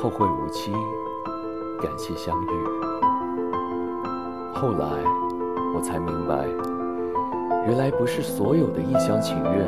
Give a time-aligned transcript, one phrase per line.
[0.00, 0.72] 后会无期，
[1.82, 2.46] 感谢相遇。
[4.54, 4.86] 后来
[5.74, 6.46] 我才明白，
[7.66, 9.66] 原来不是所有的一厢情愿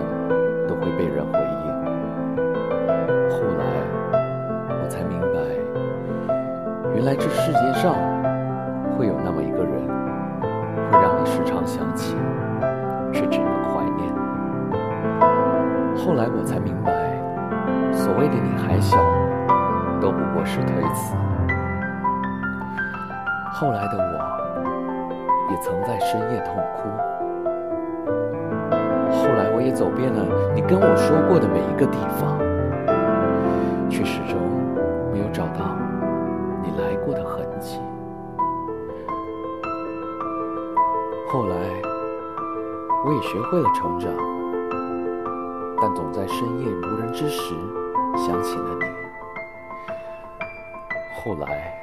[0.68, 1.70] 都会被人回应。
[3.28, 3.64] 后来
[4.80, 5.40] 我才明白，
[6.94, 7.96] 原来这世界上
[8.96, 9.82] 会有那么一个人，
[10.92, 12.14] 会让你时常想起，
[13.12, 14.08] 却只能怀念。
[15.96, 16.92] 后来我才明白，
[17.92, 18.96] 所谓的你还小。
[20.50, 21.14] 是推辞。
[23.52, 24.18] 后来的我，
[25.48, 26.88] 也曾在深夜痛哭。
[29.12, 32.36] 后来我也走遍了你跟我说过的每一个地方，
[33.88, 34.40] 却始终
[35.12, 35.76] 没有找到
[36.64, 37.78] 你来过的痕迹。
[41.28, 41.54] 后来，
[43.06, 44.10] 我也学会了成长，
[45.80, 47.54] 但总在深夜无人之时，
[48.16, 49.09] 想起了你。
[51.22, 51.78] 后来，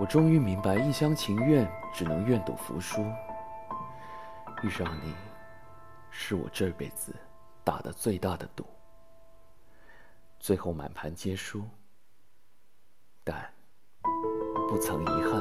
[0.00, 2.56] 我终于明白，一厢情愿只能愿赌。
[2.56, 3.06] 服输。
[4.62, 5.14] 遇上你，
[6.10, 7.14] 是我这辈子
[7.62, 8.66] 打的最大的赌。
[10.40, 11.62] 最后满盘皆输，
[13.22, 13.48] 但
[14.68, 15.40] 不曾遗憾，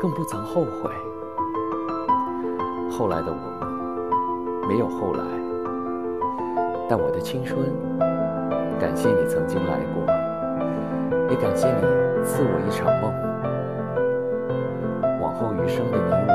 [0.00, 0.94] 更不曾后悔。
[2.88, 5.24] 后来的我们没有后来，
[6.88, 7.68] 但我的青春，
[8.78, 10.19] 感谢你曾经来过。
[11.30, 11.80] 也感谢你
[12.24, 13.14] 赐我一场梦，
[15.20, 16.34] 往后余生的你我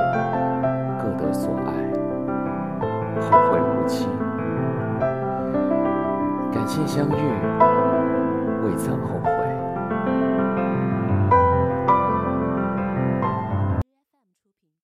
[1.03, 1.69] 各得所爱，
[3.19, 4.07] 后会无期。
[6.53, 7.11] 感谢相遇，
[8.63, 9.04] 未曾。